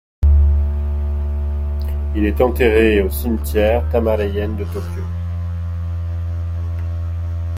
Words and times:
Il 2.15 2.25
est 2.25 2.41
enterré 2.41 3.03
au 3.03 3.11
cimetière 3.11 3.87
Tama 3.91 4.15
Reien 4.15 4.49
de 4.49 4.63
Tōkyō. 4.63 5.03